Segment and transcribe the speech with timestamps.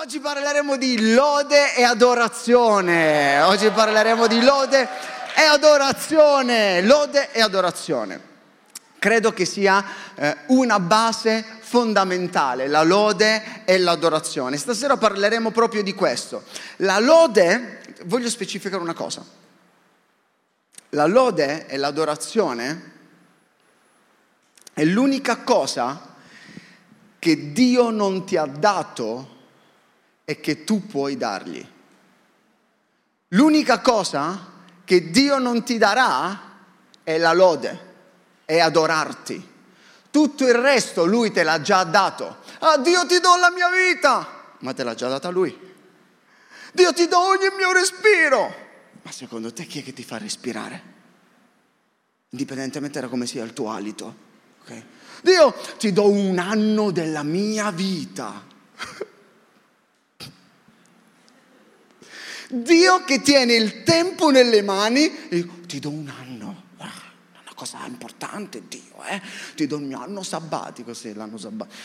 [0.00, 3.40] Oggi parleremo di lode e adorazione.
[3.40, 4.88] Oggi parleremo di lode
[5.34, 6.82] e adorazione.
[6.82, 8.20] Lode e adorazione.
[9.00, 9.84] Credo che sia
[10.14, 14.56] eh, una base fondamentale, la lode e l'adorazione.
[14.56, 16.44] Stasera parleremo proprio di questo.
[16.76, 19.24] La lode, voglio specificare una cosa.
[20.90, 22.92] La lode e l'adorazione
[24.72, 26.14] è l'unica cosa
[27.18, 29.34] che Dio non ti ha dato
[30.30, 31.66] e che tu puoi dargli.
[33.28, 34.52] L'unica cosa
[34.84, 36.38] che Dio non ti darà
[37.02, 37.80] è la lode,
[38.44, 39.56] è adorarti.
[40.10, 42.40] Tutto il resto lui te l'ha già dato.
[42.58, 45.58] Ah, Dio ti do la mia vita, ma te l'ha già data lui.
[46.72, 48.54] Dio ti do ogni mio respiro.
[49.00, 50.82] Ma secondo te chi è che ti fa respirare?
[52.28, 54.14] Indipendentemente da come sia il tuo alito.
[54.60, 54.84] Okay?
[55.22, 58.44] Dio, ti do un anno della mia vita.
[62.48, 65.28] Dio che tiene il tempo nelle mani,
[65.66, 66.64] ti do un anno.
[66.76, 69.20] Wow, è una cosa importante, Dio, eh?
[69.54, 71.76] Ti do il mio anno sabbatico, sì, l'anno sabbatico.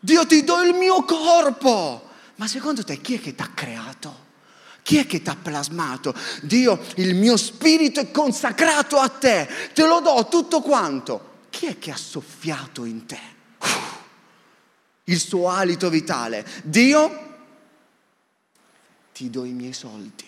[0.00, 2.08] Dio ti do il mio corpo.
[2.36, 4.26] Ma secondo te chi è che ti ha creato?
[4.82, 6.14] Chi è che ti ha plasmato?
[6.42, 11.78] Dio, il mio spirito è consacrato a te, te lo do tutto quanto chi è
[11.78, 13.18] che ha soffiato in te?
[15.04, 16.46] Il suo alito vitale.
[16.62, 17.27] Dio,
[19.18, 20.26] ti do i miei soldi.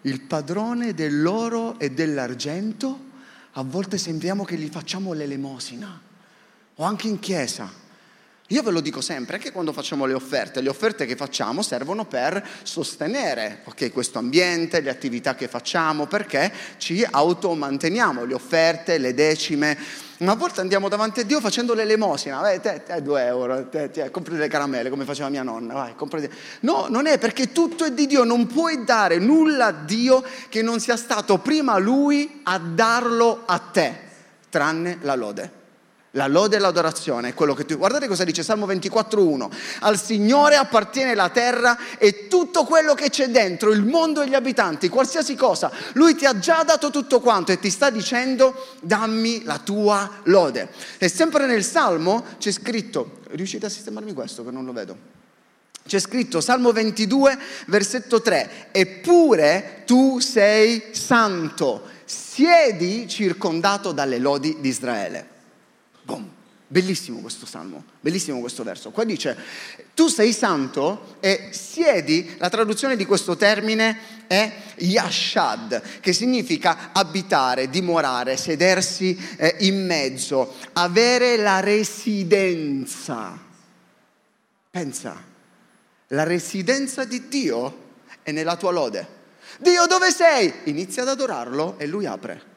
[0.00, 2.98] Il padrone dell'oro e dell'argento,
[3.52, 6.00] a volte sembriamo che gli facciamo l'elemosina,
[6.74, 7.70] o anche in chiesa.
[8.50, 12.06] Io ve lo dico sempre, anche quando facciamo le offerte, le offerte che facciamo servono
[12.06, 19.12] per sostenere okay, questo ambiente, le attività che facciamo, perché ci automanteniamo, le offerte, le
[19.12, 19.76] decime.
[20.20, 23.90] Ma a volte andiamo davanti a Dio facendo l'elemosina, vai, te, te, due euro, te,
[23.90, 26.26] te, compri le caramelle come faceva mia nonna, vai, compri.
[26.60, 30.62] No, non è perché tutto è di Dio, non puoi dare nulla a Dio che
[30.62, 33.94] non sia stato prima Lui a darlo a te,
[34.48, 35.57] tranne la lode.
[36.12, 37.76] La lode e l'adorazione è quello che tu...
[37.76, 39.50] Guardate cosa dice Salmo 24.1.
[39.80, 44.34] Al Signore appartiene la terra e tutto quello che c'è dentro, il mondo e gli
[44.34, 45.70] abitanti, qualsiasi cosa.
[45.92, 50.70] Lui ti ha già dato tutto quanto e ti sta dicendo dammi la tua lode.
[50.96, 54.96] E sempre nel Salmo c'è scritto, riuscite a sistemarmi questo che non lo vedo?
[55.86, 64.68] C'è scritto Salmo 22, versetto 3, eppure tu sei santo, siedi circondato dalle lodi di
[64.68, 65.36] Israele.
[66.08, 66.30] Boom.
[66.70, 68.90] Bellissimo questo salmo, bellissimo questo verso.
[68.90, 69.36] Qua dice,
[69.94, 77.68] tu sei santo e siedi, la traduzione di questo termine è yashad, che significa abitare,
[77.68, 83.38] dimorare, sedersi eh, in mezzo, avere la residenza.
[84.70, 85.24] Pensa,
[86.08, 87.86] la residenza di Dio
[88.22, 89.16] è nella tua lode.
[89.58, 90.52] Dio dove sei?
[90.64, 92.56] Inizia ad adorarlo e lui apre.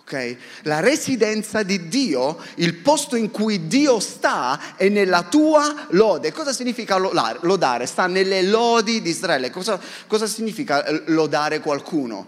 [0.00, 0.36] Okay?
[0.62, 6.32] La residenza di Dio, il posto in cui Dio sta è nella tua lode.
[6.32, 7.86] Cosa significa lodare?
[7.86, 9.50] Sta nelle lodi di Israele.
[9.50, 12.26] Cosa, cosa significa eh, lodare qualcuno?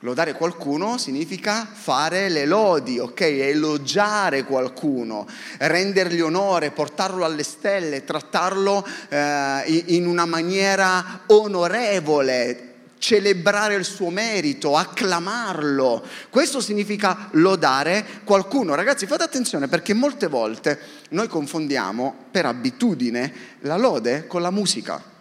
[0.00, 3.20] Lodare qualcuno significa fare le lodi, ok?
[3.20, 5.26] Elogiare qualcuno,
[5.58, 12.73] rendergli onore, portarlo alle stelle, trattarlo eh, in una maniera onorevole,
[13.04, 16.02] celebrare il suo merito, acclamarlo.
[16.30, 18.74] Questo significa lodare qualcuno.
[18.74, 25.12] Ragazzi, fate attenzione perché molte volte noi confondiamo per abitudine la lode con la musica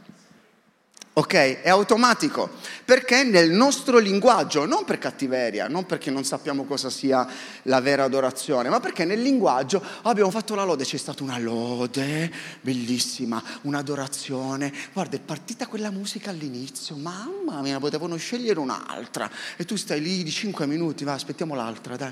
[1.13, 1.61] ok?
[1.61, 2.49] È automatico,
[2.85, 7.27] perché nel nostro linguaggio, non per cattiveria, non perché non sappiamo cosa sia
[7.63, 11.37] la vera adorazione, ma perché nel linguaggio oh, abbiamo fatto la lode, c'è stata una
[11.37, 12.31] lode
[12.61, 19.29] bellissima, un'adorazione, guarda è partita quella musica all'inizio, mamma mia, potevano scegliere un'altra.
[19.55, 22.11] E tu stai lì di 5 minuti, va, aspettiamo l'altra, dai,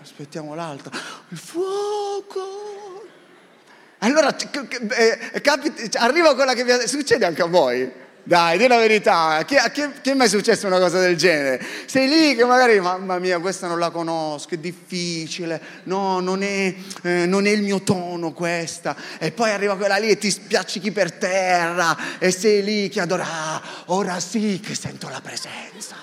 [0.00, 0.90] aspettiamo l'altra,
[1.28, 2.70] il fuoco.
[3.98, 9.38] Allora eh, capita, arriva quella che vi succede anche a voi dai, di la verità,
[9.38, 9.70] a chi, a
[10.02, 11.64] è mai successo una cosa del genere?
[11.86, 16.74] Sei lì che magari, mamma mia, questa non la conosco, è difficile, no, non è,
[17.02, 18.94] eh, non è il mio tono questa.
[19.18, 23.26] E poi arriva quella lì e ti spiaccichi per terra e sei lì che adora,
[23.26, 25.96] ah, ora sì che sento la presenza.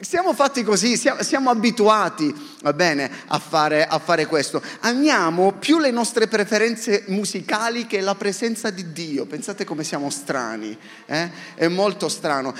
[0.00, 4.60] Siamo fatti così, siamo, siamo abituati, va bene, a fare, a fare, questo.
[4.80, 9.24] Amiamo più le nostre preferenze musicali che la presenza di Dio.
[9.24, 10.76] Pensate come siamo strani,
[11.06, 11.30] eh?
[11.54, 12.52] è molto strano.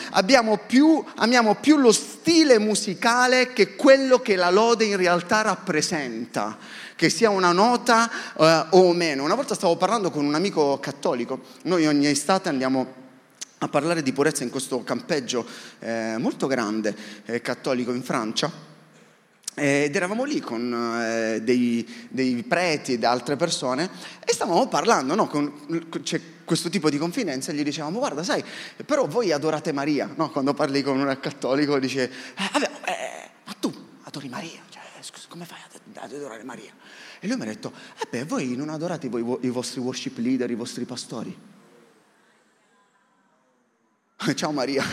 [0.66, 6.56] Più, amiamo più lo stile musicale che quello che la lode in realtà rappresenta
[6.94, 8.08] che sia una nota
[8.38, 9.24] eh, o meno.
[9.24, 13.02] Una volta stavo parlando con un amico cattolico, noi ogni estate andiamo
[13.64, 15.46] a parlare di purezza in questo campeggio
[15.80, 16.94] eh, molto grande
[17.24, 18.72] eh, cattolico in Francia.
[19.56, 23.88] Ed eravamo lì con eh, dei, dei, preti e altre persone
[24.24, 25.28] e stavamo parlando, no?
[25.28, 28.44] con, c'è questo tipo di confidenza e gli dicevamo, guarda, sai,
[28.84, 30.30] però voi adorate Maria, no?
[30.30, 33.72] quando parli con un cattolico dice, eh, vabbè, eh, ma tu
[34.02, 35.58] adori Maria, cioè, scusa, come fai
[35.94, 36.72] ad adorare Maria?
[37.20, 40.56] E lui mi ha detto, eh beh, voi non adorate i vostri worship leader, i
[40.56, 41.53] vostri pastori?
[44.34, 44.84] Ciao Maria.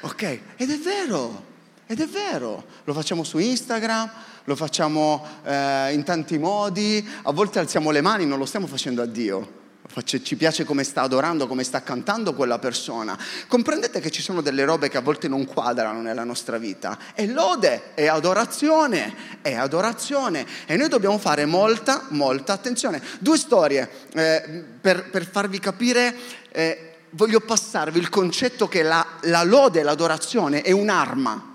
[0.00, 0.22] ok,
[0.56, 1.44] ed è vero,
[1.86, 2.64] ed è vero.
[2.84, 4.10] Lo facciamo su Instagram,
[4.44, 9.02] lo facciamo eh, in tanti modi, a volte alziamo le mani, non lo stiamo facendo
[9.02, 9.64] a Dio.
[10.02, 13.18] Ci piace come sta adorando, come sta cantando quella persona.
[13.48, 16.98] Comprendete che ci sono delle robe che a volte non quadrano nella nostra vita.
[17.14, 20.46] È lode, è adorazione, è adorazione.
[20.66, 23.02] E noi dobbiamo fare molta, molta attenzione.
[23.18, 26.14] Due storie eh, per, per farvi capire
[26.52, 31.54] eh, voglio passarvi il concetto che la, la lode, l'adorazione è un'arma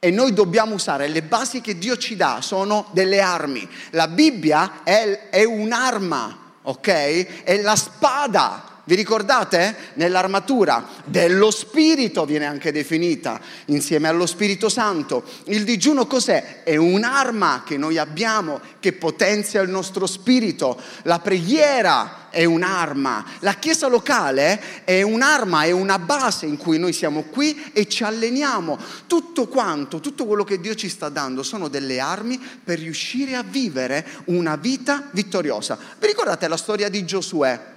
[0.00, 3.68] e noi dobbiamo usare le basi che Dio ci dà, sono delle armi.
[3.90, 7.42] La Bibbia è, è un'arma, ok?
[7.44, 9.76] È la spada vi ricordate?
[9.94, 15.24] Nell'armatura dello Spirito viene anche definita insieme allo Spirito Santo.
[15.44, 16.62] Il digiuno cos'è?
[16.62, 20.80] È un'arma che noi abbiamo che potenzia il nostro spirito.
[21.02, 23.26] La preghiera è un'arma.
[23.40, 28.04] La chiesa locale è un'arma, è una base in cui noi siamo qui e ci
[28.04, 28.78] alleniamo.
[29.06, 33.42] Tutto quanto, tutto quello che Dio ci sta dando sono delle armi per riuscire a
[33.42, 35.76] vivere una vita vittoriosa.
[35.98, 37.76] Vi ricordate la storia di Giosuè?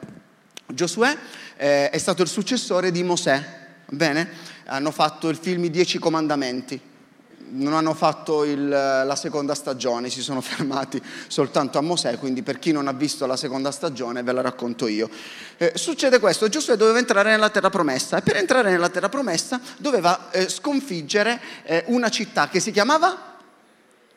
[0.73, 1.17] Giosuè
[1.57, 3.43] eh, è stato il successore di Mosè,
[3.89, 4.29] bene?
[4.65, 6.79] Hanno fatto il film I Dieci Comandamenti,
[7.51, 12.59] non hanno fatto il, la seconda stagione, si sono fermati soltanto a Mosè, quindi per
[12.59, 15.09] chi non ha visto la seconda stagione ve la racconto io.
[15.57, 19.59] Eh, succede questo, Giosuè doveva entrare nella terra promessa e per entrare nella terra promessa
[19.77, 23.30] doveva eh, sconfiggere eh, una città che si chiamava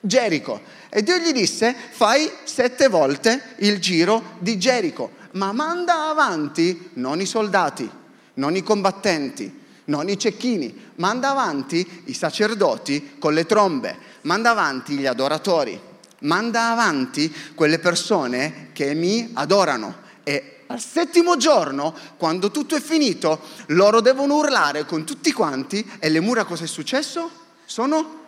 [0.06, 0.60] Gerico
[0.90, 7.20] e Dio gli disse fai sette volte il giro di Gerico ma manda avanti non
[7.20, 7.88] i soldati,
[8.34, 14.94] non i combattenti, non i cecchini, manda avanti i sacerdoti con le trombe, manda avanti
[14.94, 15.80] gli adoratori,
[16.20, 20.02] manda avanti quelle persone che mi adorano.
[20.22, 26.10] E al settimo giorno, quando tutto è finito, loro devono urlare con tutti quanti e
[26.10, 27.28] le mura cosa è successo?
[27.64, 28.22] Sono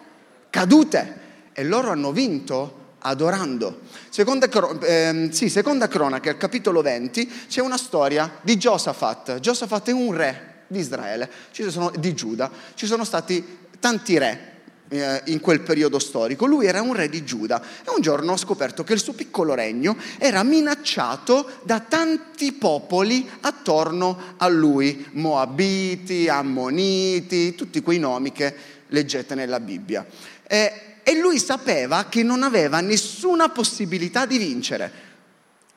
[0.50, 1.25] cadute
[1.58, 3.81] e loro hanno vinto adorando.
[4.11, 4.47] Seconda,
[4.81, 9.41] eh, sì, seconda cronaca, capitolo 20, c'è una storia di Giosafat.
[9.41, 12.50] Giosafat è un re di Israele, sono, di Giuda.
[12.75, 13.43] Ci sono stati
[13.81, 14.53] tanti re
[14.88, 16.44] eh, in quel periodo storico.
[16.44, 19.55] Lui era un re di Giuda e un giorno ho scoperto che il suo piccolo
[19.55, 28.55] regno era minacciato da tanti popoli attorno a lui, Moabiti, Ammoniti, tutti quei nomi che
[28.88, 30.05] leggete nella Bibbia.
[30.47, 34.91] E e lui sapeva che non aveva nessuna possibilità di vincere.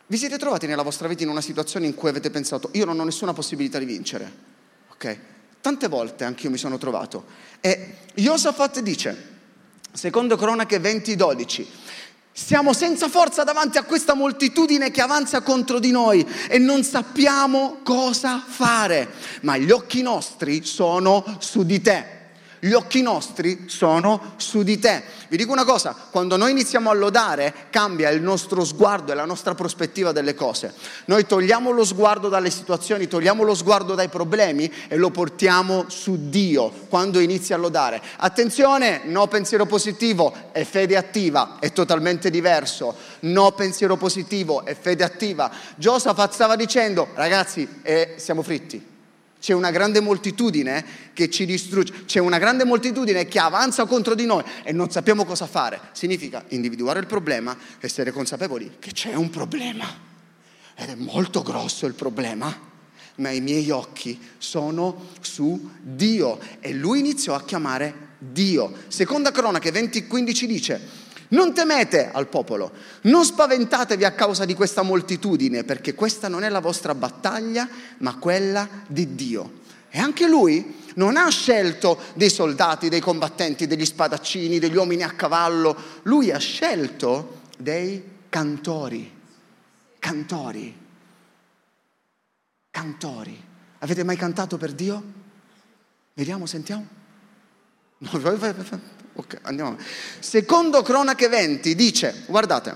[0.07, 2.99] Vi siete trovati nella vostra vita in una situazione in cui avete pensato io non
[2.99, 4.33] ho nessuna possibilità di vincere?
[4.89, 5.19] Ok?
[5.61, 7.25] Tante volte anche io mi sono trovato.
[7.61, 9.27] E Josafat dice,
[9.91, 11.63] secondo Cronache 20:12,
[12.31, 17.81] siamo senza forza davanti a questa moltitudine che avanza contro di noi e non sappiamo
[17.83, 22.17] cosa fare, ma gli occhi nostri sono su di te
[22.59, 25.03] gli occhi nostri sono su di te.
[25.29, 29.25] Vi dico una cosa, quando noi iniziamo a lodare cambia il nostro sguardo e la
[29.25, 30.73] nostra prospettiva delle cose.
[31.05, 36.29] Noi togliamo lo sguardo dalle situazioni, togliamo lo sguardo dai problemi e lo portiamo su
[36.29, 38.01] Dio quando inizi a lodare.
[38.17, 42.95] Attenzione, no pensiero positivo è fede attiva, è totalmente diverso.
[43.21, 45.51] No pensiero positivo è fede attiva.
[45.75, 48.88] Giosafat stava dicendo, ragazzi, eh, siamo fritti
[49.39, 54.25] c'è una grande moltitudine che ci distrugge, c'è una grande moltitudine che avanza contro di
[54.25, 55.79] noi e non sappiamo cosa fare.
[55.93, 60.07] Significa individuare il problema, essere consapevoli che c'è un problema
[60.75, 62.67] ed è molto grosso il problema,
[63.15, 68.73] ma i miei occhi sono su Dio e lui iniziò a chiamare Dio.
[68.87, 70.81] Seconda cronaca 20:15 dice
[71.29, 72.71] non temete al popolo,
[73.01, 77.67] non spaventatevi a causa di questa moltitudine, perché questa non è la vostra battaglia,
[77.97, 79.57] ma quella di Dio.
[79.89, 85.11] E anche lui non ha scelto dei soldati, dei combattenti, degli spadaccini, degli uomini a
[85.11, 89.11] cavallo, lui ha scelto dei cantori,
[89.99, 90.77] cantori,
[92.71, 93.43] cantori.
[93.79, 95.03] Avete mai cantato per Dio?
[96.13, 96.97] Vediamo, sentiamo.
[99.19, 99.75] Ok, andiamo.
[100.19, 102.73] Secondo Cronache 20 dice, guardate,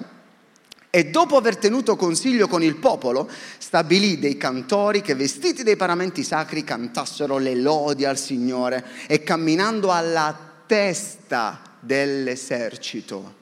[0.89, 6.21] e dopo aver tenuto consiglio con il popolo, stabilì dei cantori che vestiti dei paramenti
[6.21, 13.35] sacri cantassero le lodi al Signore e camminando alla testa dell'esercito.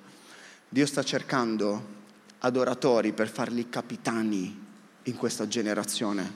[0.70, 1.84] Dio sta cercando
[2.38, 4.68] adoratori per farli capitani
[5.06, 6.34] in questa generazione.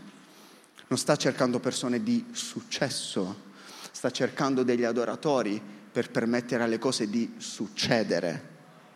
[0.87, 3.43] Non sta cercando persone di successo,
[3.91, 8.49] sta cercando degli adoratori per permettere alle cose di succedere.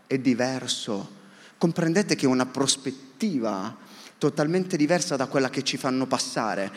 [0.06, 1.16] È diverso
[1.58, 3.78] comprendete che è una prospettiva
[4.18, 6.72] totalmente diversa da quella che ci fanno passare.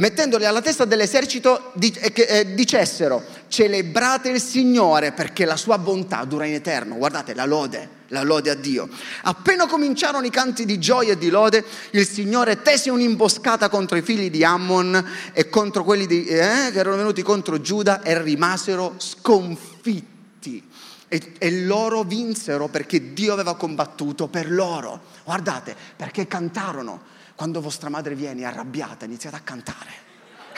[0.00, 6.54] Mettendoli alla testa dell'esercito eh, dicessero celebrate il Signore perché la sua bontà dura in
[6.54, 6.96] eterno.
[6.96, 8.88] Guardate la lode, la lode a Dio.
[9.24, 14.02] Appena cominciarono i canti di gioia e di lode, il Signore tese un'imboscata contro i
[14.02, 18.94] figli di Ammon e contro quelli di, eh, che erano venuti contro Giuda e rimasero
[18.96, 20.66] sconfitti.
[21.08, 25.02] E, e, loro vinsero perché Dio aveva combattuto per loro.
[25.24, 27.18] Guardate, perché cantarono.
[27.40, 29.90] Quando vostra madre viene arrabbiata, iniziate a cantare.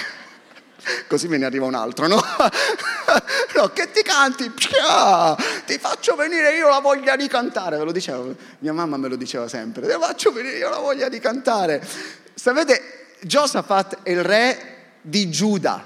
[1.07, 2.17] Così me ne arriva un altro, no?
[3.55, 4.51] no, che ti canti?
[4.51, 5.37] Pia!
[5.65, 9.15] Ti faccio venire io la voglia di cantare, ve lo dicevo, mia mamma me lo
[9.15, 11.87] diceva sempre, ti faccio venire io la voglia di cantare.
[12.35, 15.85] Sapete, Josaphat è il re di Giuda.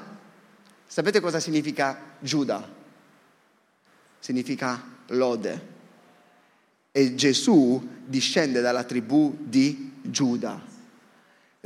[0.86, 2.66] Sapete cosa significa Giuda?
[4.18, 5.66] significa lode.
[6.90, 10.72] E Gesù discende dalla tribù di Giuda.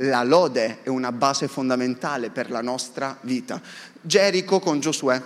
[0.03, 3.61] La lode è una base fondamentale per la nostra vita.
[4.01, 5.21] Gerico con Giosuè.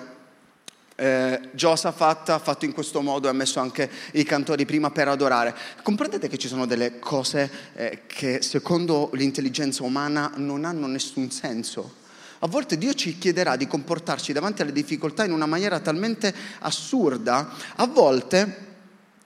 [0.97, 5.07] Eh, Giosafat ha fatto in questo modo e ha messo anche i cantori prima per
[5.07, 5.55] adorare.
[5.83, 12.03] Comprendete che ci sono delle cose eh, che secondo l'intelligenza umana non hanno nessun senso
[12.39, 17.49] a volte Dio ci chiederà di comportarci davanti alle difficoltà in una maniera talmente assurda,
[17.75, 18.63] a volte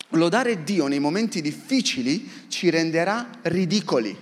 [0.10, 4.18] lodare Dio nei momenti difficili ci renderà ridicoli,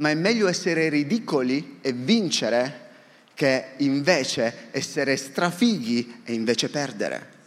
[0.00, 2.88] ma è meglio essere ridicoli e vincere
[3.34, 7.38] che invece essere strafighi e invece perdere.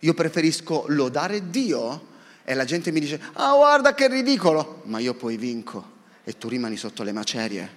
[0.00, 2.06] Io preferisco lodare Dio
[2.44, 6.48] e la gente mi dice, ah guarda che ridicolo, ma io poi vinco e tu
[6.48, 7.70] rimani sotto le macerie,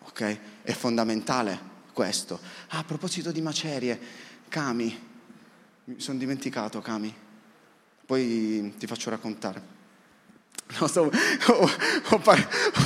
[0.00, 0.38] ok?
[0.62, 2.38] È fondamentale questo.
[2.68, 3.98] Ah, a proposito di macerie,
[4.48, 5.08] Cami,
[5.84, 7.12] mi sono dimenticato Cami,
[8.06, 9.81] poi ti faccio raccontare.
[10.78, 11.10] No, so,
[11.46, 11.70] ho,
[12.08, 12.22] ho,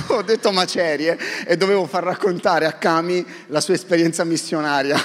[0.09, 4.99] ho, detto macerie e dovevo far raccontare a Cami la sua esperienza missionaria.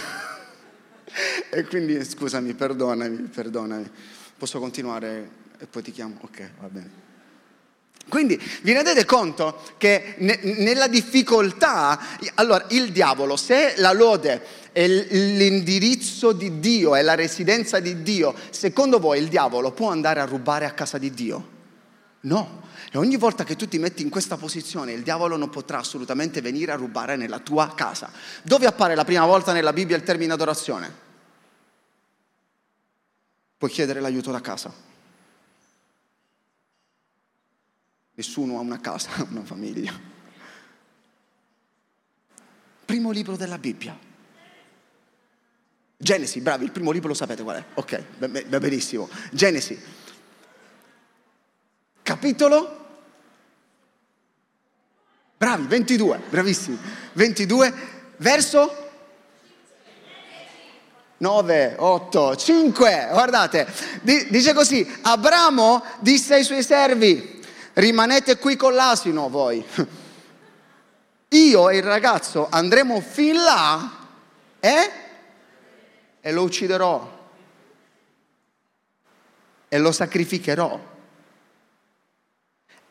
[1.50, 3.89] e quindi scusami, perdonami, perdonami.
[4.38, 6.17] Posso continuare e poi ti chiamo?
[6.21, 7.09] Ok, va bene.
[8.09, 12.00] Quindi vi rendete conto che ne, nella difficoltà,
[12.35, 18.33] allora il diavolo, se la lode è l'indirizzo di Dio, è la residenza di Dio,
[18.50, 21.47] secondo voi il diavolo può andare a rubare a casa di Dio?
[22.21, 22.69] No.
[22.93, 26.41] E ogni volta che tu ti metti in questa posizione, il diavolo non potrà assolutamente
[26.41, 28.12] venire a rubare nella tua casa.
[28.43, 30.93] Dove appare la prima volta nella Bibbia il termine adorazione?
[33.57, 34.74] Puoi chiedere l'aiuto da casa.
[38.13, 39.98] Nessuno ha una casa, una famiglia.
[42.83, 43.98] Primo libro della Bibbia.
[45.95, 47.65] Genesi, bravi, il primo libro lo sapete qual è?
[47.75, 48.03] Ok,
[48.60, 49.07] benissimo.
[49.31, 49.81] Genesi.
[52.01, 52.79] Capitolo?
[55.41, 56.77] Bravi, 22, bravissimi.
[57.13, 57.74] 22,
[58.17, 58.91] verso
[61.17, 63.67] 9, 8, 5, guardate,
[64.03, 67.41] dice così, Abramo disse ai suoi servi,
[67.74, 69.65] rimanete qui con l'asino voi.
[71.29, 73.91] Io e il ragazzo andremo fin là
[74.60, 74.91] eh?
[76.21, 77.19] e lo ucciderò
[79.67, 80.90] e lo sacrificherò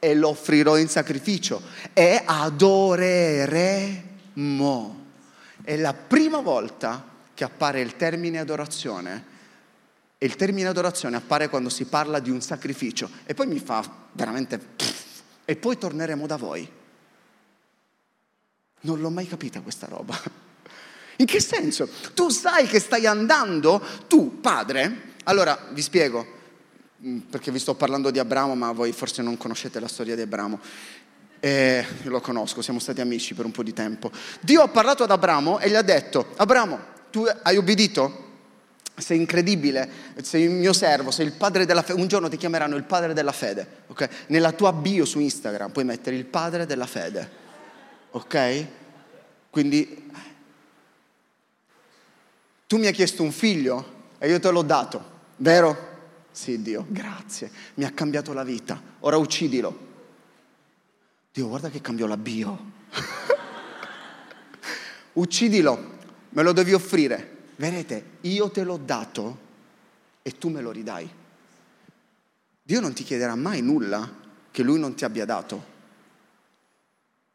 [0.01, 3.69] e lo offrirò in sacrificio e adoreremo.
[5.63, 9.25] È la prima volta che appare il termine adorazione
[10.19, 13.89] e il termine adorazione appare quando si parla di un sacrificio e poi mi fa
[14.13, 14.61] veramente...
[15.45, 16.69] e poi torneremo da voi.
[18.83, 20.19] Non l'ho mai capita questa roba.
[21.17, 21.89] In che senso?
[22.15, 26.40] Tu sai che stai andando, tu padre, allora vi spiego,
[27.31, 30.61] perché vi sto parlando di Abramo, ma voi forse non conoscete la storia di Abramo.
[31.41, 34.11] E lo conosco, siamo stati amici per un po' di tempo.
[34.41, 36.79] Dio ha parlato ad Abramo e gli ha detto, Abramo,
[37.11, 38.29] tu hai obbedito?
[38.95, 39.91] Sei incredibile,
[40.21, 41.99] sei il mio servo, sei il padre della fede.
[41.99, 44.27] Un giorno ti chiameranno il padre della fede, ok?
[44.27, 47.31] Nella tua bio su Instagram puoi mettere il padre della fede,
[48.11, 48.67] ok?
[49.49, 50.11] Quindi
[52.67, 55.03] tu mi hai chiesto un figlio e io te l'ho dato,
[55.37, 55.90] vero?
[56.41, 59.89] Sì, Dio, grazie, mi ha cambiato la vita, ora uccidilo.
[61.31, 62.59] Dio, guarda che cambiò la bio.
[65.13, 65.99] Uccidilo,
[66.31, 67.49] me lo devi offrire.
[67.57, 69.39] Vedete, io te l'ho dato
[70.23, 71.07] e tu me lo ridai.
[72.63, 74.11] Dio non ti chiederà mai nulla
[74.51, 75.65] che lui non ti abbia dato,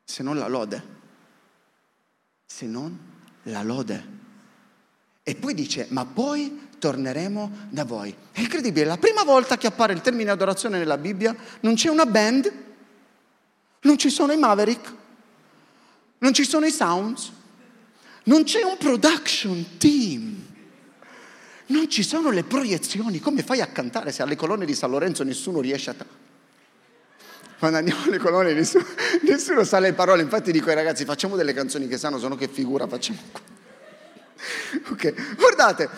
[0.04, 0.84] se non la lode.
[2.44, 2.98] Se non
[3.44, 4.14] la lode.
[5.22, 8.16] E poi dice, ma poi torneremo da voi.
[8.32, 12.06] È incredibile, la prima volta che appare il termine adorazione nella Bibbia non c'è una
[12.06, 12.54] band,
[13.82, 14.94] non ci sono i Maverick,
[16.20, 17.32] non ci sono i Sounds,
[18.26, 20.36] non c'è un production team,
[21.68, 23.20] non ci sono le proiezioni.
[23.20, 25.96] Come fai a cantare se alle colonne di San Lorenzo nessuno riesce a...
[27.58, 28.86] Quando andiamo alle colonne nessuno,
[29.26, 32.48] nessuno sa le parole, infatti dico ai ragazzi facciamo delle canzoni che sanno, sono che
[32.48, 33.64] figura facciamo.
[34.90, 35.90] Ok, guardate,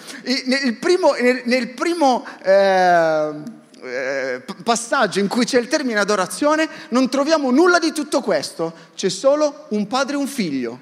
[0.46, 3.34] nel primo, nel, nel primo eh,
[3.82, 9.10] eh, passaggio in cui c'è il termine adorazione, non troviamo nulla di tutto questo, c'è
[9.10, 10.80] solo un padre e un figlio,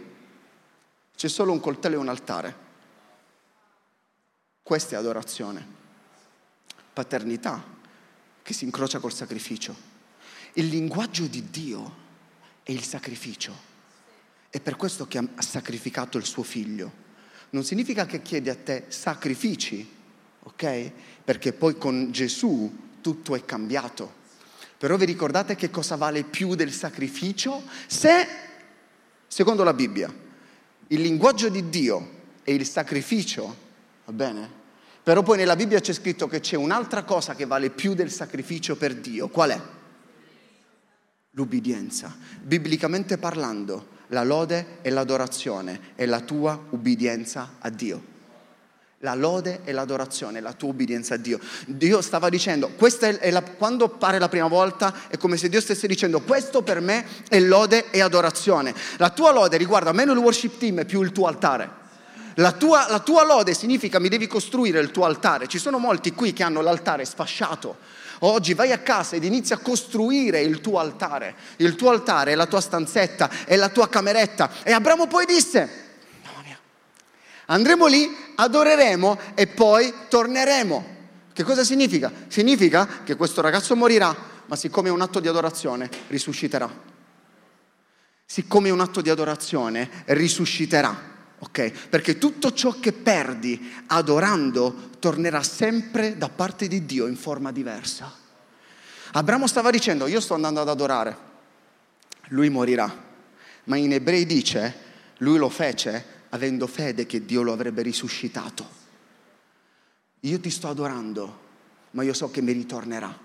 [1.15, 2.63] c'è solo un coltello e un altare.
[4.61, 5.65] Questa è adorazione,
[6.93, 7.63] paternità
[8.41, 9.93] che si incrocia col sacrificio.
[10.53, 12.03] Il linguaggio di Dio
[12.63, 13.73] è il sacrificio.
[14.49, 17.03] È per questo che ha sacrificato il suo figlio.
[17.55, 19.89] Non significa che chiede a te sacrifici,
[20.43, 20.91] ok?
[21.23, 22.69] Perché poi con Gesù
[22.99, 24.11] tutto è cambiato.
[24.77, 27.63] Però vi ricordate che cosa vale più del sacrificio?
[27.87, 28.27] Se,
[29.25, 30.13] secondo la Bibbia,
[30.87, 32.09] il linguaggio di Dio
[32.43, 33.55] è il sacrificio,
[34.03, 34.49] va bene?
[35.01, 38.75] Però poi nella Bibbia c'è scritto che c'è un'altra cosa che vale più del sacrificio
[38.75, 39.29] per Dio.
[39.29, 39.61] Qual è?
[41.31, 42.13] L'ubbidienza.
[42.41, 48.13] Biblicamente parlando, la lode e l'adorazione è la tua ubbidienza a Dio
[49.05, 51.39] la lode e l'adorazione, la tua obbedienza a Dio.
[51.67, 52.71] Dio stava dicendo,
[53.19, 56.81] è la, quando appare la prima volta è come se Dio stesse dicendo, questo per
[56.81, 58.73] me è lode e adorazione.
[58.97, 61.83] La tua lode riguarda meno il worship team più il tuo altare.
[62.39, 65.47] La tua, la tua lode significa mi devi costruire il tuo altare.
[65.47, 67.77] Ci sono molti qui che hanno l'altare sfasciato.
[68.25, 71.35] Oggi vai a casa ed inizi a costruire il tuo altare.
[71.57, 74.49] Il tuo altare è la tua stanzetta, è la tua cameretta.
[74.63, 75.83] E Abramo poi disse,
[77.47, 80.93] Andremo lì, adoreremo e poi torneremo.
[81.31, 82.11] Che cosa significa?
[82.27, 84.15] Significa che questo ragazzo morirà,
[84.47, 86.67] ma siccome è un atto di adorazione, risusciterà.
[88.25, 91.13] Siccome è un atto di adorazione, risusciterà.
[91.47, 91.89] Ok?
[91.89, 98.11] Perché tutto ciò che perdi adorando tornerà sempre da parte di Dio in forma diversa.
[99.11, 101.17] Abramo stava dicendo, io sto andando ad adorare,
[102.29, 103.03] lui morirà,
[103.65, 104.83] ma in ebrei dice,
[105.19, 108.83] lui lo fece avendo fede che Dio lo avrebbe risuscitato.
[110.21, 111.39] Io ti sto adorando,
[111.91, 113.15] ma io so che mi ritornerà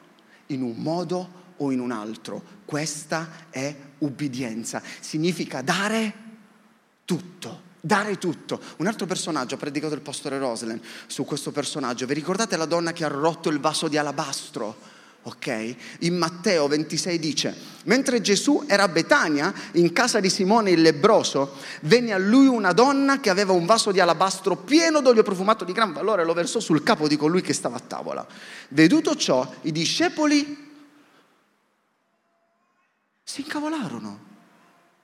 [0.46, 2.42] in un modo o in un altro.
[2.64, 4.82] Questa è ubbidienza.
[5.00, 6.14] Significa dare
[7.04, 7.68] tutto.
[7.80, 8.60] Dare tutto.
[8.76, 12.04] Un altro personaggio, ha predicato il pastore Roslen su questo personaggio.
[12.06, 14.98] Vi ricordate la donna che ha rotto il vaso di alabastro?
[15.22, 15.74] Ok?
[16.00, 21.56] In Matteo 26 dice, mentre Gesù era a Betania, in casa di Simone il lebroso,
[21.82, 25.72] venne a lui una donna che aveva un vaso di alabastro pieno d'olio profumato di
[25.72, 28.26] gran valore e lo versò sul capo di colui che stava a tavola.
[28.68, 30.68] Veduto ciò, i discepoli
[33.22, 34.18] si incavolarono,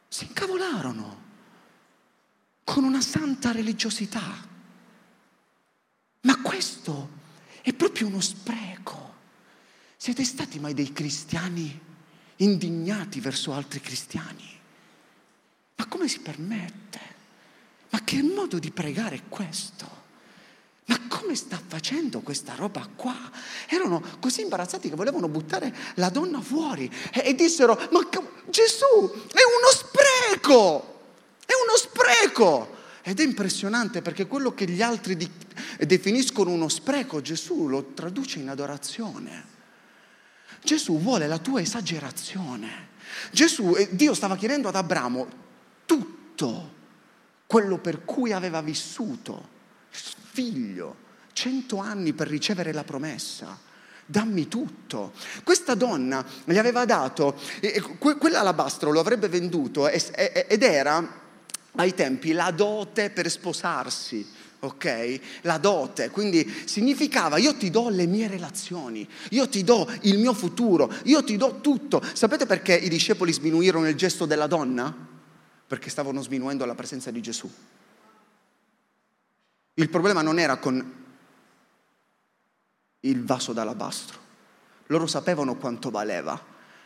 [0.08, 1.24] si incavolarono
[2.66, 4.44] con una santa religiosità.
[6.22, 7.08] Ma questo
[7.62, 9.14] è proprio uno spreco.
[9.96, 11.80] Siete stati mai dei cristiani
[12.38, 14.58] indignati verso altri cristiani?
[15.76, 17.00] Ma come si permette?
[17.90, 20.02] Ma che modo di pregare è questo?
[20.86, 23.30] Ma come sta facendo questa roba qua?
[23.68, 28.00] Erano così imbarazzati che volevano buttare la donna fuori e, e dissero, ma
[28.48, 30.95] Gesù è uno spreco,
[31.46, 32.74] è uno spreco.
[33.02, 35.30] Ed è impressionante perché quello che gli altri di,
[35.78, 39.54] definiscono uno spreco, Gesù lo traduce in adorazione.
[40.62, 42.88] Gesù vuole la tua esagerazione.
[43.30, 45.28] Gesù, Dio stava chiedendo ad Abramo
[45.86, 46.74] tutto
[47.46, 49.50] quello per cui aveva vissuto,
[49.88, 50.96] figlio,
[51.32, 53.56] cento anni per ricevere la promessa.
[54.06, 55.12] dammi tutto.
[55.42, 57.38] Questa donna gli aveva dato,
[57.98, 61.24] quell'alabastro lo avrebbe venduto ed era
[61.76, 64.44] ai tempi la dote per sposarsi.
[64.58, 65.20] Ok?
[65.42, 70.32] La dote, quindi significava io ti do le mie relazioni, io ti do il mio
[70.32, 72.02] futuro, io ti do tutto.
[72.14, 74.92] Sapete perché i discepoli sminuirono il gesto della donna?
[75.66, 77.50] Perché stavano sminuendo la presenza di Gesù.
[79.74, 81.04] Il problema non era con
[83.00, 84.18] il vaso d'alabastro.
[84.86, 86.40] Loro sapevano quanto valeva,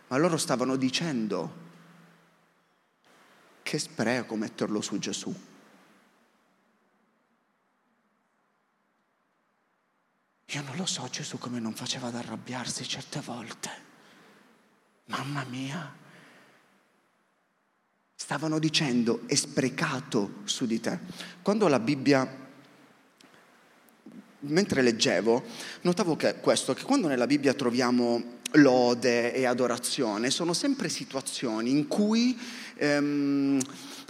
[0.08, 1.68] ma loro stavano dicendo
[3.70, 5.32] che spreco metterlo su Gesù.
[10.46, 13.70] Io non lo so Gesù come non faceva ad arrabbiarsi certe volte.
[15.04, 15.88] Mamma mia.
[18.12, 20.98] Stavano dicendo è sprecato su di te.
[21.40, 22.38] Quando la Bibbia
[24.40, 25.44] mentre leggevo,
[25.82, 31.86] notavo che questo, che quando nella Bibbia troviamo lode e adorazione, sono sempre situazioni in
[31.86, 32.38] cui
[32.76, 33.60] ehm,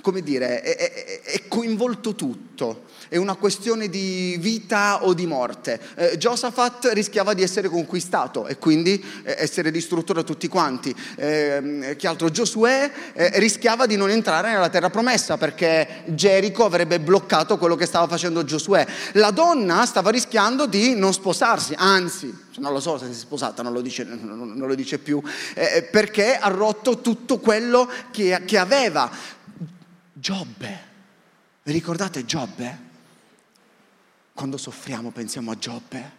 [0.00, 5.80] come dire, è, è, è, coinvolto tutto, è una questione di vita o di morte.
[5.94, 10.94] Eh, Josaphat rischiava di essere conquistato e quindi eh, essere distrutto da tutti quanti.
[11.16, 12.30] Eh, che altro?
[12.30, 17.86] Giosuè eh, rischiava di non entrare nella terra promessa perché Gerico avrebbe bloccato quello che
[17.86, 18.86] stava facendo Giosuè.
[19.12, 23.62] La donna stava rischiando di non sposarsi, anzi, non lo so se si è sposata,
[23.62, 25.20] non lo dice, non lo dice più,
[25.54, 29.10] eh, perché ha rotto tutto quello che, che aveva.
[30.20, 30.88] Giobbe.
[31.62, 32.88] Vi ricordate Giobbe?
[34.34, 36.18] Quando soffriamo pensiamo a Giobbe.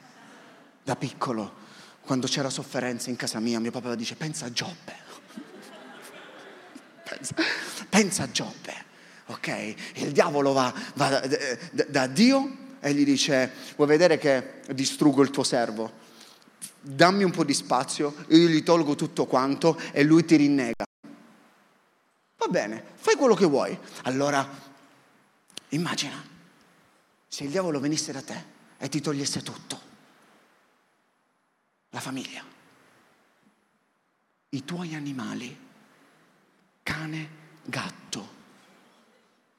[0.84, 1.54] Da piccolo,
[2.02, 4.96] quando c'era sofferenza in casa mia, mio papà dice pensa a Giobbe.
[7.08, 7.36] pensa,
[7.88, 8.74] pensa, a Giobbe.
[9.28, 9.76] Ok?
[9.94, 11.28] Il diavolo va, va da,
[11.72, 16.00] da, da Dio e gli dice vuoi vedere che distruggo il tuo servo?
[16.82, 20.86] Dammi un po' di spazio, io gli tolgo tutto quanto e lui ti rinnega.
[22.42, 23.78] Va bene, fai quello che vuoi.
[24.04, 24.48] Allora,
[25.70, 26.30] immagina
[27.28, 28.44] se il diavolo venisse da te
[28.80, 29.80] e ti togliesse tutto.
[31.92, 32.44] La famiglia,
[34.50, 35.56] i tuoi animali,
[36.82, 37.30] cane,
[37.64, 38.30] gatto.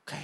[0.01, 0.15] Ok?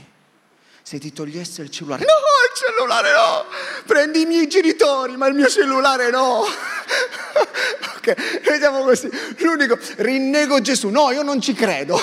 [0.83, 3.45] Se ti togliesse il cellulare, no, il cellulare no!
[3.87, 6.41] Prendi i miei genitori, ma il mio cellulare no!
[7.99, 9.09] ok, vediamo così.
[9.39, 10.89] L'unico, rinnego Gesù.
[10.89, 12.01] No, io non ci credo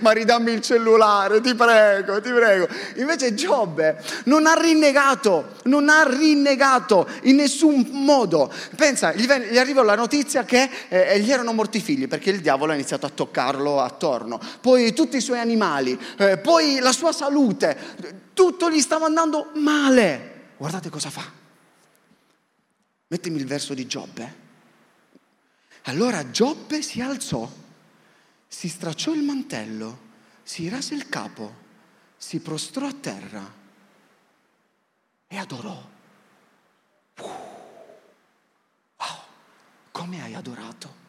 [0.00, 2.68] ma ridammi il cellulare, ti prego, ti prego.
[2.96, 8.52] Invece Giobbe non ha rinnegato, non ha rinnegato in nessun modo.
[8.76, 12.30] Pensa, gli, ven- gli arrivò la notizia che eh, gli erano morti i figli perché
[12.30, 14.40] il diavolo ha iniziato a toccarlo attorno.
[14.60, 17.76] Poi tutti i suoi animali, eh, poi la sua salute,
[18.34, 20.52] tutto gli stava andando male.
[20.56, 21.22] Guardate cosa fa.
[23.08, 24.46] Mettimi il verso di Giobbe.
[25.84, 27.50] Allora Giobbe si alzò
[28.48, 30.06] si stracciò il mantello,
[30.42, 31.66] si rase il capo,
[32.16, 33.54] si prostrò a terra
[35.28, 35.90] e adorò.
[38.96, 39.18] Wow,
[39.92, 41.06] come hai adorato?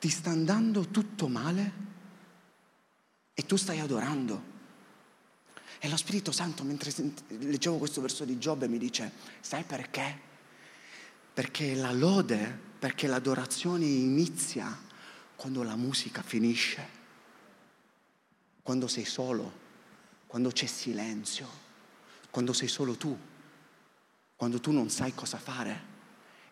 [0.00, 1.72] Ti sta andando tutto male
[3.34, 4.52] e tu stai adorando.
[5.78, 6.92] E lo Spirito Santo, mentre
[7.28, 10.18] leggevo questo verso di Giobbe, mi dice, sai perché?
[11.34, 14.83] Perché la lode, perché l'adorazione inizia
[15.36, 17.02] quando la musica finisce,
[18.62, 19.62] quando sei solo,
[20.26, 21.48] quando c'è silenzio,
[22.30, 23.16] quando sei solo tu,
[24.36, 25.92] quando tu non sai cosa fare.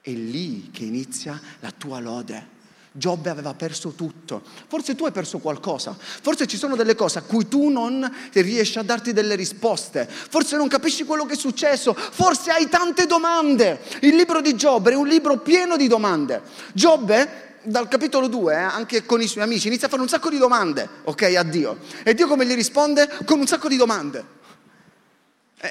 [0.00, 2.60] È lì che inizia la tua lode.
[2.94, 4.42] Giobbe aveva perso tutto.
[4.68, 5.96] Forse tu hai perso qualcosa.
[5.98, 10.06] Forse ci sono delle cose a cui tu non riesci a darti delle risposte.
[10.06, 11.94] Forse non capisci quello che è successo.
[11.94, 13.80] Forse hai tante domande.
[14.02, 16.42] Il libro di Giobbe è un libro pieno di domande.
[16.74, 20.30] Giobbe dal capitolo 2, eh, anche con i suoi amici, inizia a fare un sacco
[20.30, 21.78] di domande, ok, a Dio.
[22.02, 23.08] E Dio come gli risponde?
[23.24, 24.40] Con un sacco di domande.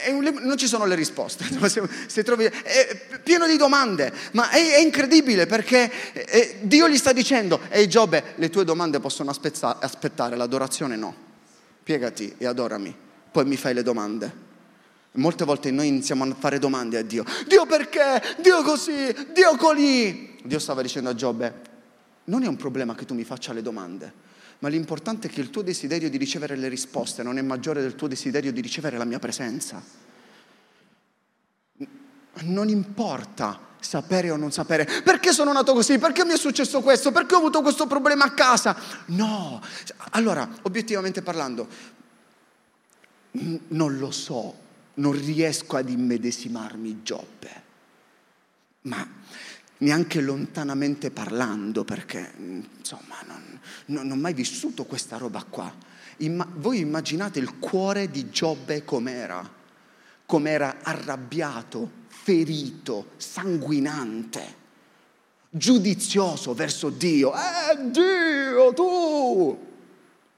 [0.08, 1.44] Un, non ci sono le risposte,
[2.08, 7.12] se trovi, è pieno di domande, ma è, è incredibile perché è, Dio gli sta
[7.12, 11.14] dicendo, ehi Giobbe, le tue domande possono aspetta, aspettare, l'adorazione no.
[11.84, 12.96] Piegati e adorami,
[13.32, 14.50] poi mi fai le domande.
[15.16, 17.26] Molte volte noi iniziamo a fare domande a Dio.
[17.46, 18.22] Dio perché?
[18.40, 19.14] Dio così?
[19.34, 20.38] Dio colì?
[20.42, 21.71] Dio stava dicendo a Giobbe,
[22.26, 24.14] non è un problema che tu mi faccia le domande,
[24.60, 27.96] ma l'importante è che il tuo desiderio di ricevere le risposte non è maggiore del
[27.96, 29.84] tuo desiderio di ricevere la mia presenza.
[32.44, 37.12] Non importa sapere o non sapere, perché sono nato così, perché mi è successo questo,
[37.12, 38.78] perché ho avuto questo problema a casa.
[39.08, 39.62] No,
[40.12, 41.68] allora, obiettivamente parlando,
[43.32, 44.56] non lo so,
[44.96, 47.64] non riesco ad immedesimarmi Giobbe,
[48.82, 49.08] ma
[49.82, 55.74] neanche lontanamente parlando, perché insomma non, non ho mai vissuto questa roba qua.
[56.18, 59.48] Imma- voi immaginate il cuore di Giobbe com'era,
[60.26, 64.56] com'era arrabbiato, ferito, sanguinante,
[65.50, 67.34] giudizioso verso Dio.
[67.34, 69.70] Eh Dio, tu!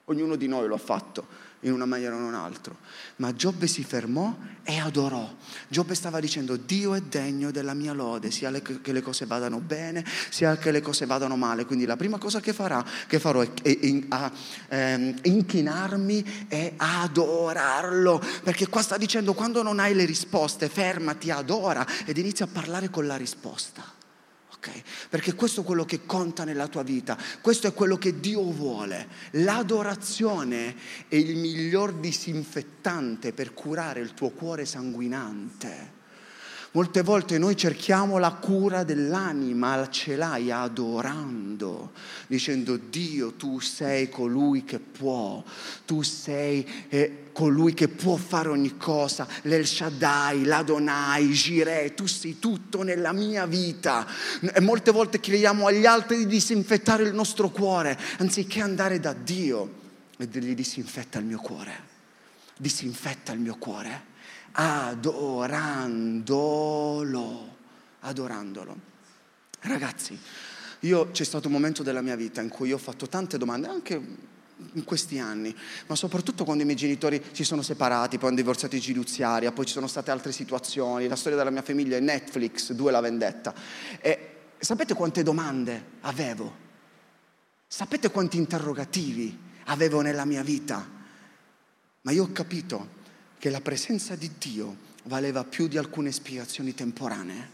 [0.05, 2.73] Ognuno di noi lo ha fatto in una maniera o in un'altra.
[3.17, 5.35] Ma Giobbe si fermò e adorò.
[5.67, 10.05] Giobbe stava dicendo Dio è degno della mia lode, sia che le cose vadano bene,
[10.29, 11.65] sia che le cose vadano male.
[11.65, 14.31] Quindi la prima cosa che, farà, che farò è, è, è
[14.69, 18.21] ehm, inchinarmi e adorarlo.
[18.43, 22.89] Perché qua sta dicendo quando non hai le risposte, fermati, adora ed inizia a parlare
[22.89, 24.01] con la risposta
[24.63, 24.81] ok?
[25.09, 29.07] Perché questo è quello che conta nella tua vita, questo è quello che Dio vuole.
[29.31, 30.75] L'adorazione
[31.09, 36.01] è il miglior disinfettante per curare il tuo cuore sanguinante.
[36.75, 41.91] Molte volte noi cerchiamo la cura dell'anima, ce l'hai adorando,
[42.25, 45.43] dicendo Dio, tu sei colui che può,
[45.85, 52.39] tu sei eh, colui che può fare ogni cosa, l'El Shaddai, l'Adonai, Jireh, tu sei
[52.39, 54.07] tutto nella mia vita.
[54.41, 59.73] E molte volte chiediamo agli altri di disinfettare il nostro cuore, anziché andare da Dio
[60.17, 61.71] e dirgli disinfetta il mio cuore,
[62.57, 64.11] disinfetta il mio cuore
[64.53, 66.27] adorandolo,
[68.01, 68.75] adorandolo.
[69.61, 70.19] Ragazzi,
[70.81, 74.31] io c'è stato un momento della mia vita in cui ho fatto tante domande, anche
[74.73, 75.55] in questi anni,
[75.87, 79.65] ma soprattutto quando i miei genitori si sono separati, poi hanno divorziato in giudiziaria, poi
[79.65, 83.53] ci sono state altre situazioni, la storia della mia famiglia è Netflix, due la vendetta.
[83.99, 86.61] E sapete quante domande avevo?
[87.67, 90.87] Sapete quanti interrogativi avevo nella mia vita?
[92.01, 93.01] Ma io ho capito
[93.43, 97.49] che la presenza di Dio valeva più di alcune spiegazioni temporanee.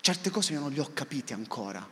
[0.00, 1.88] Certe cose io non le ho capite ancora,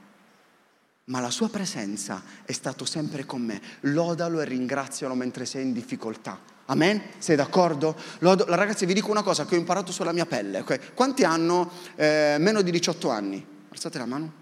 [1.05, 3.63] ma la sua presenza è stata sempre con me.
[3.83, 6.41] Lodalo e ringrazialo mentre sei in difficoltà.
[6.65, 7.01] Amen?
[7.19, 7.97] Sei d'accordo?
[8.19, 10.59] Lodo, ragazzi, vi dico una cosa che ho imparato sulla mia pelle.
[10.59, 10.81] Okay?
[10.93, 13.47] Quanti hanno eh, meno di 18 anni?
[13.71, 14.33] Alzate la mano.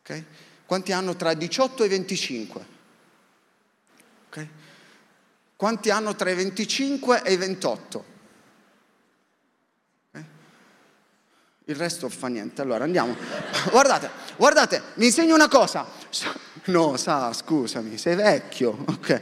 [0.00, 0.24] Okay?
[0.66, 2.66] Quanti hanno tra 18 e 25?
[4.26, 4.48] Okay?
[5.60, 8.04] Quanti hanno tra i 25 e i 28?
[10.12, 10.24] Eh?
[11.66, 12.62] Il resto fa niente.
[12.62, 13.14] Allora andiamo.
[13.70, 15.86] Guardate, guardate, mi insegno una cosa.
[16.64, 18.70] No, sa, scusami, sei vecchio.
[18.88, 19.20] Ok.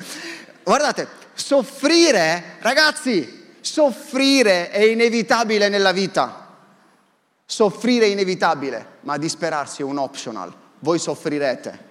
[0.62, 6.55] Guardate, soffrire, ragazzi, soffrire è inevitabile nella vita.
[7.44, 10.55] Soffrire è inevitabile, ma disperarsi è un optional.
[10.79, 11.87] Voi soffrirete,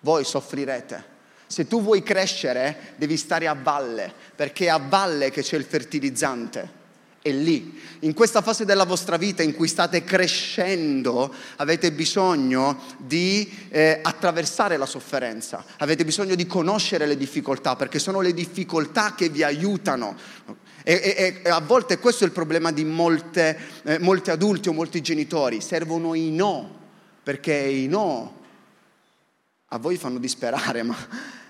[0.00, 1.10] voi soffrirete.
[1.52, 5.64] Se tu vuoi crescere, devi stare a valle, perché è a valle che c'è il
[5.64, 6.80] fertilizzante.
[7.20, 7.78] È lì.
[8.00, 14.78] In questa fase della vostra vita in cui state crescendo, avete bisogno di eh, attraversare
[14.78, 20.16] la sofferenza, avete bisogno di conoscere le difficoltà, perché sono le difficoltà che vi aiutano.
[20.82, 24.72] E, e, e a volte questo è il problema di molte, eh, molti adulti o
[24.72, 26.78] molti genitori, servono i no,
[27.22, 28.40] perché i no
[29.66, 31.40] a voi fanno disperare, ma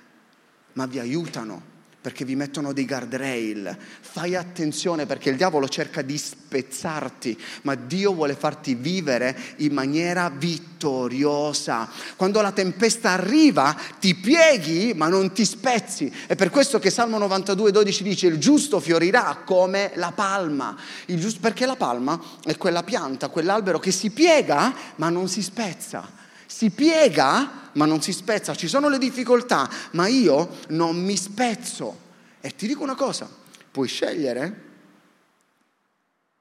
[0.75, 1.71] ma vi aiutano
[2.03, 3.79] perché vi mettono dei guardrail.
[4.01, 10.29] Fai attenzione perché il diavolo cerca di spezzarti, ma Dio vuole farti vivere in maniera
[10.29, 11.89] vittoriosa.
[12.17, 16.13] Quando la tempesta arriva, ti pieghi, ma non ti spezzi.
[16.27, 20.77] È per questo che Salmo 92, 12 dice: Il giusto fiorirà come la palma.
[21.07, 26.22] Giusto, perché la palma è quella pianta, quell'albero che si piega, ma non si spezza
[26.53, 32.11] si piega ma non si spezza, ci sono le difficoltà, ma io non mi spezzo.
[32.43, 33.27] E ti dico una cosa,
[33.71, 34.71] puoi scegliere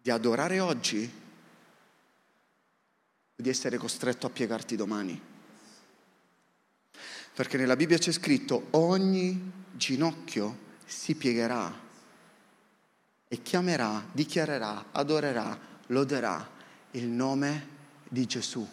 [0.02, 1.10] di adorare oggi
[3.36, 5.20] o di essere costretto a piegarti domani.
[7.34, 11.74] Perché nella Bibbia c'è scritto ogni ginocchio si piegherà
[13.30, 16.50] e chiamerà, dichiarerà, adorerà, loderà
[16.92, 17.68] il nome
[18.10, 18.68] di Gesù.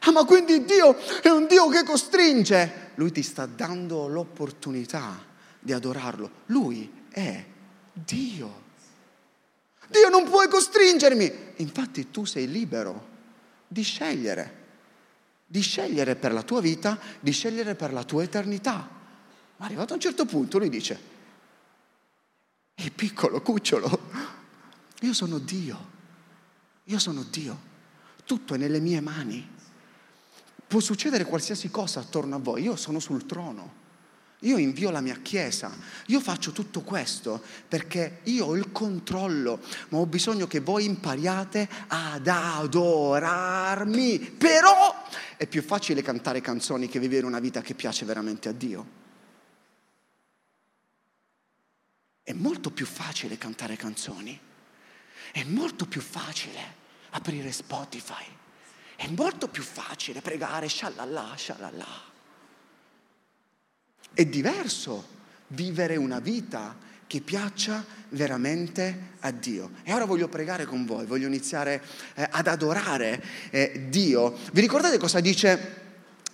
[0.00, 2.92] Ah, ma quindi Dio è un Dio che costringe.
[2.94, 5.22] Lui ti sta dando l'opportunità
[5.58, 6.30] di adorarlo.
[6.46, 7.44] Lui è
[7.92, 8.68] Dio.
[9.88, 11.32] Dio non puoi costringermi.
[11.56, 13.08] Infatti tu sei libero
[13.66, 14.58] di scegliere,
[15.46, 18.88] di scegliere per la tua vita, di scegliere per la tua eternità.
[19.56, 20.98] Ma arrivato a un certo punto lui dice,
[22.76, 24.00] il piccolo cucciolo,
[25.00, 25.88] io sono Dio,
[26.84, 27.60] io sono Dio,
[28.24, 29.58] tutto è nelle mie mani.
[30.70, 33.78] Può succedere qualsiasi cosa attorno a voi, io sono sul trono.
[34.42, 39.98] Io invio la mia chiesa, io faccio tutto questo perché io ho il controllo, ma
[39.98, 44.20] ho bisogno che voi impariate ad adorarmi.
[44.20, 44.94] Però
[45.36, 48.86] è più facile cantare canzoni che vivere una vita che piace veramente a Dio.
[52.22, 54.38] È molto più facile cantare canzoni,
[55.32, 56.78] è molto più facile
[57.10, 58.24] aprire Spotify,
[59.00, 61.86] è molto più facile pregare shalala, shalala.
[64.12, 65.06] È diverso
[65.48, 69.70] vivere una vita che piaccia veramente a Dio.
[69.84, 71.82] E ora voglio pregare con voi, voglio iniziare
[72.14, 74.36] eh, ad adorare eh, Dio.
[74.52, 75.76] Vi ricordate cosa dice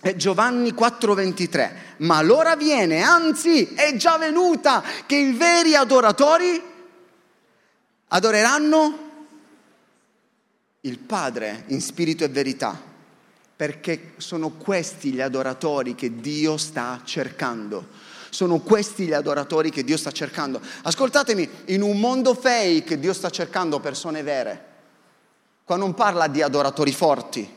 [0.01, 1.71] eh, Giovanni 4:23?
[1.99, 6.61] Ma l'ora viene, anzi è già venuta, che i veri adoratori
[8.09, 9.06] adoreranno
[10.87, 12.95] il Padre in spirito e verità
[13.57, 17.87] perché sono questi gli adoratori che Dio sta cercando.
[18.29, 20.61] Sono questi gli adoratori che Dio sta cercando.
[20.83, 24.65] Ascoltatemi, in un mondo fake Dio sta cercando persone vere.
[25.63, 27.49] Qua non parla di adoratori forti,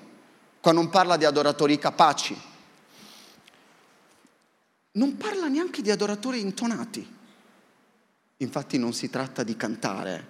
[0.59, 2.37] qua non parla di adoratori capaci,
[4.93, 7.19] non parla neanche di adoratori intonati.
[8.39, 10.27] Infatti non si tratta di cantare,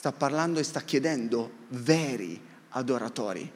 [0.00, 3.52] sta parlando e sta chiedendo veri adoratori,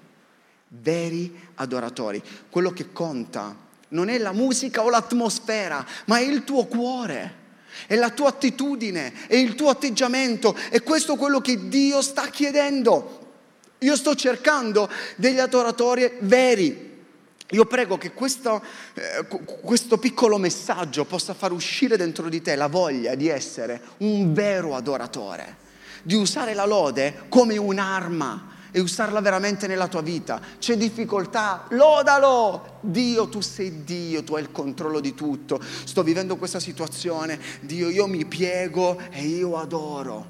[0.68, 2.22] veri adoratori.
[2.50, 3.56] Quello che conta
[3.88, 7.42] non è la musica o l'atmosfera, ma è il tuo cuore.
[7.86, 13.36] È la tua attitudine, è il tuo atteggiamento, è questo quello che Dio sta chiedendo.
[13.78, 17.06] Io sto cercando degli adoratori veri.
[17.52, 19.26] Io prego che questo, eh,
[19.62, 24.76] questo, piccolo messaggio possa far uscire dentro di te la voglia di essere un vero
[24.76, 25.62] adoratore,
[26.04, 30.40] di usare la lode come un'arma e usarla veramente nella tua vita.
[30.58, 32.78] C'è difficoltà, lodalo!
[32.80, 35.60] Dio, tu sei Dio, tu hai il controllo di tutto.
[35.84, 40.26] Sto vivendo questa situazione, Dio, io mi piego e io adoro.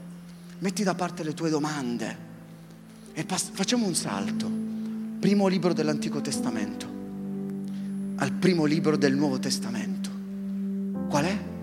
[0.60, 2.18] Metti da parte le tue domande
[3.12, 4.50] e pass- facciamo un salto.
[5.20, 6.94] Primo libro dell'Antico Testamento
[8.16, 10.10] al primo libro del Nuovo Testamento.
[11.08, 11.53] Qual è?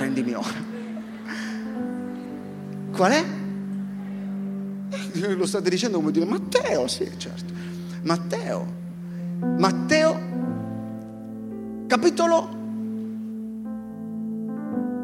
[0.00, 0.78] Prendimi, ora.
[2.90, 3.24] Qual è?
[5.34, 7.52] Lo state dicendo come dire Matteo, sì, certo.
[8.02, 8.78] Matteo.
[9.58, 10.20] Matteo,
[11.86, 12.36] capitolo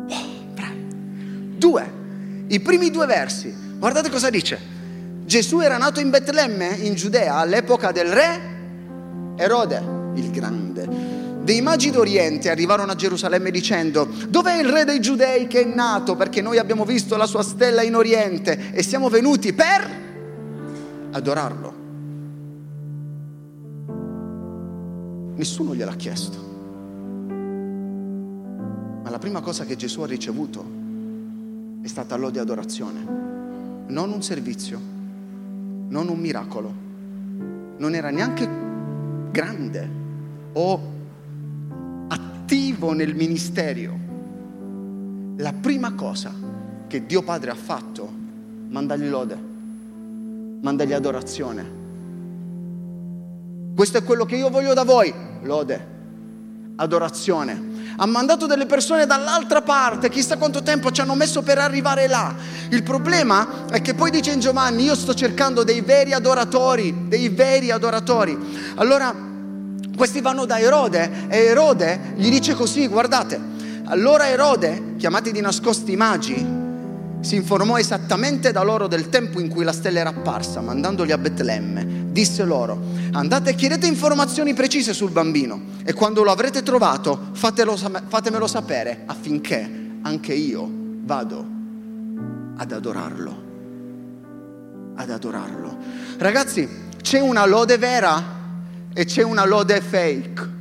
[0.08, 0.14] oh,
[1.58, 1.92] due.
[2.46, 3.54] I primi due versi.
[3.78, 4.58] Guardate cosa dice.
[5.26, 8.54] Gesù era nato in Betlemme, in Giudea, all'epoca del re
[9.36, 9.76] Erode,
[10.14, 10.65] il grande
[11.46, 16.16] dei magi d'Oriente arrivarono a Gerusalemme dicendo, dov'è il re dei giudei che è nato?
[16.16, 19.88] Perché noi abbiamo visto la sua stella in Oriente e siamo venuti per
[21.12, 21.74] adorarlo.
[25.36, 26.36] Nessuno gliel'ha chiesto.
[29.04, 30.64] Ma la prima cosa che Gesù ha ricevuto
[31.80, 33.06] è stata lode e adorazione,
[33.86, 34.80] non un servizio,
[35.88, 36.74] non un miracolo.
[37.76, 38.48] Non era neanche
[39.30, 39.88] grande
[40.54, 40.94] o
[42.46, 43.98] attivo nel ministero,
[45.38, 46.32] la prima cosa
[46.86, 48.08] che Dio Padre ha fatto,
[48.68, 49.36] mandargli lode,
[50.60, 51.70] mandargli adorazione.
[53.74, 55.86] Questo è quello che io voglio da voi, lode,
[56.76, 57.74] adorazione.
[57.96, 62.32] Ha mandato delle persone dall'altra parte, chissà quanto tempo ci hanno messo per arrivare là.
[62.70, 67.28] Il problema è che poi dice in Giovanni, io sto cercando dei veri adoratori, dei
[67.28, 68.38] veri adoratori.
[68.76, 69.34] Allora
[69.96, 73.40] questi vanno da Erode e Erode gli dice così, guardate,
[73.86, 76.64] allora Erode, chiamati di nascosti i magi,
[77.20, 81.18] si informò esattamente da loro del tempo in cui la stella era apparsa, mandandoli a
[81.18, 82.04] Betlemme.
[82.12, 82.80] Disse loro,
[83.12, 89.02] andate e chiedete informazioni precise sul bambino e quando lo avrete trovato fatelo, fatemelo sapere
[89.06, 91.44] affinché anche io vado
[92.56, 93.44] ad adorarlo.
[94.94, 95.76] Ad adorarlo.
[96.18, 96.68] Ragazzi,
[97.02, 98.35] c'è una lode vera
[98.98, 100.54] e c'è una lode fake.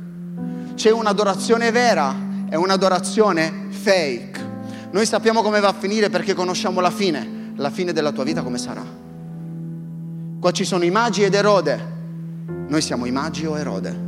[0.74, 2.14] C'è un'adorazione vera
[2.50, 4.44] e un'adorazione fake.
[4.90, 7.54] Noi sappiamo come va a finire perché conosciamo la fine.
[7.56, 8.84] La fine della tua vita come sarà?
[10.38, 11.94] Qua ci sono i magi ed Erode.
[12.68, 14.04] Noi siamo i magi o Erode.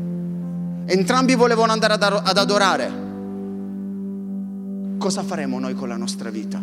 [0.84, 3.07] Entrambi volevano andare ad adorare
[4.98, 6.60] cosa faremo noi con la nostra vita?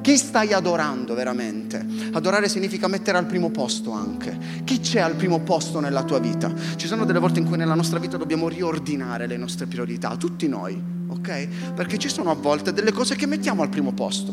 [0.00, 1.84] Chi stai adorando veramente?
[2.12, 4.38] Adorare significa mettere al primo posto anche.
[4.64, 6.52] Chi c'è al primo posto nella tua vita?
[6.76, 10.46] Ci sono delle volte in cui nella nostra vita dobbiamo riordinare le nostre priorità, tutti
[10.46, 11.72] noi, ok?
[11.74, 14.32] Perché ci sono a volte delle cose che mettiamo al primo posto.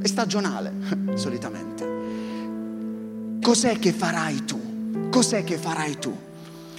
[0.00, 0.72] È stagionale,
[1.14, 1.96] solitamente.
[3.42, 4.68] Cos'è che farai tu
[5.10, 6.16] cos'è che farai tu?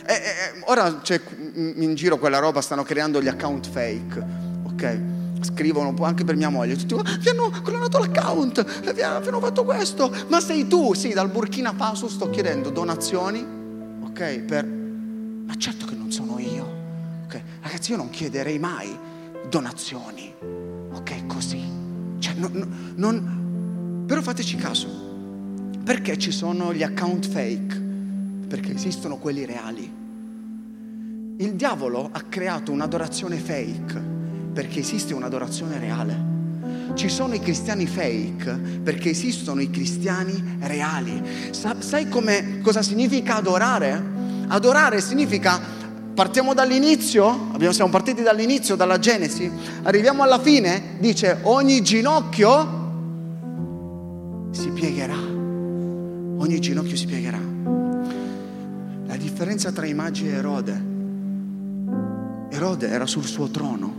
[0.05, 0.19] E, e,
[0.65, 1.19] ora c'è
[1.55, 4.25] in giro quella roba, stanno creando gli account fake,
[4.63, 4.99] ok?
[5.41, 10.13] Scrivono anche per mia moglie, tutti, oh, vi hanno clonato l'account, vi hanno fatto questo,
[10.27, 10.93] ma sei tu?
[10.93, 13.45] Sì, dal Burkina Faso sto chiedendo donazioni,
[14.03, 14.39] ok?
[14.39, 14.65] Per...
[14.65, 17.41] Ma certo che non sono io, ok?
[17.61, 18.97] Ragazzi, io non chiederei mai
[19.47, 20.33] donazioni,
[20.93, 21.25] ok?
[21.25, 21.63] Così.
[22.19, 24.03] Cioè, non, non...
[24.05, 24.87] Però fateci caso,
[25.83, 27.87] perché ci sono gli account fake?
[28.47, 29.97] Perché esistono quelli reali.
[31.37, 34.17] Il diavolo ha creato un'adorazione fake
[34.53, 36.37] perché esiste un'adorazione reale.
[36.95, 41.21] Ci sono i cristiani fake perché esistono i cristiani reali.
[41.51, 42.07] Sa- sai
[42.61, 44.17] cosa significa adorare?
[44.47, 45.59] Adorare significa,
[46.13, 49.49] partiamo dall'inizio, siamo partiti dall'inizio, dalla Genesi,
[49.83, 52.77] arriviamo alla fine, dice ogni ginocchio
[54.51, 57.39] si piegherà, ogni ginocchio si piegherà.
[59.05, 60.97] La differenza tra i magi e Erode
[62.49, 63.98] Erode era sul suo trono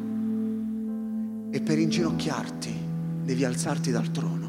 [1.51, 2.75] e per inginocchiarti
[3.25, 4.49] devi alzarti dal trono.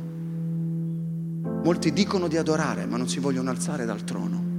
[1.63, 4.49] Molti dicono di adorare ma non si vogliono alzare dal trono.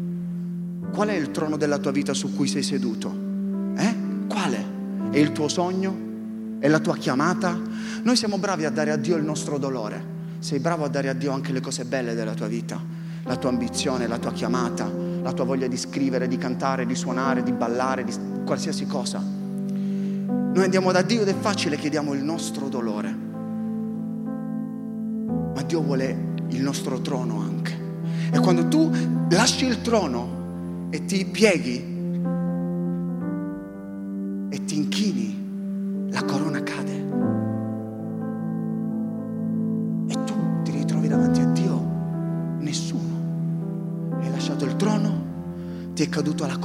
[0.93, 3.15] Qual è il trono della tua vita su cui sei seduto?
[3.77, 3.97] Eh?
[4.29, 5.11] Quale?
[5.11, 6.11] È il tuo sogno?
[6.59, 7.59] È la tua chiamata?
[8.03, 10.11] Noi siamo bravi a dare a Dio il nostro dolore.
[10.39, 12.81] Sei bravo a dare a Dio anche le cose belle della tua vita,
[13.25, 14.91] la tua ambizione, la tua chiamata,
[15.23, 18.13] la tua voglia di scrivere, di cantare, di suonare, di ballare, di
[18.45, 19.42] qualsiasi cosa.
[20.55, 23.11] Noi andiamo da Dio ed è facile, chiediamo il nostro dolore.
[25.55, 27.75] Ma Dio vuole il nostro trono anche.
[28.31, 28.91] E quando tu
[29.31, 31.77] lasci il trono e ti pieghi
[34.51, 36.97] e ti inchini, la corona cade.
[40.09, 40.35] E tu
[40.65, 41.81] ti ritrovi davanti a Dio,
[42.59, 44.21] nessuno.
[44.21, 45.25] Hai lasciato il trono,
[45.95, 46.62] ti è caduta la corona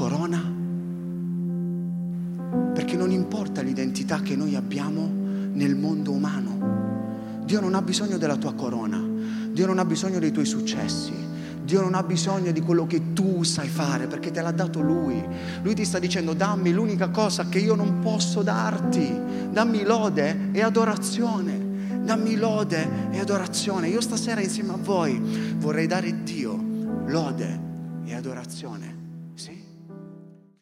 [4.08, 5.12] importa l'identità che noi abbiamo
[5.54, 7.44] nel mondo umano.
[7.44, 8.98] Dio non ha bisogno della tua corona,
[9.52, 11.14] Dio non ha bisogno dei tuoi successi,
[11.64, 15.22] Dio non ha bisogno di quello che tu sai fare perché te l'ha dato Lui.
[15.62, 19.20] Lui ti sta dicendo dammi l'unica cosa che io non posso darti,
[19.52, 21.66] dammi lode e adorazione.
[22.04, 23.90] Dammi lode e adorazione.
[23.90, 25.20] Io stasera insieme a voi
[25.58, 26.58] vorrei dare Dio
[27.06, 27.60] lode
[28.06, 28.97] e adorazione.